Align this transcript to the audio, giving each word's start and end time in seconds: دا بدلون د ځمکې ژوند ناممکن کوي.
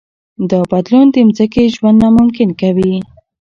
دا 0.49 0.59
بدلون 0.71 1.07
د 1.11 1.17
ځمکې 1.37 1.63
ژوند 1.75 1.97
ناممکن 2.03 2.49
کوي. 2.61 2.93